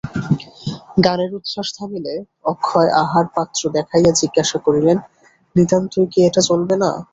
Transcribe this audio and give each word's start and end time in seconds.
গানের 1.05 1.31
উচ্ছ্বাস 1.37 1.67
থামিলে 1.77 2.13
অক্ষয় 2.45 2.89
আহারপাত্র 3.03 3.61
দেখাইয়া 3.77 4.11
জিজ্ঞাসা 4.21 4.57
করিলেন, 4.65 4.97
নিতান্তই 5.55 6.05
কি 6.11 6.19
এটা 6.27 6.41
চলবে 6.49 6.75
না? 6.83 6.89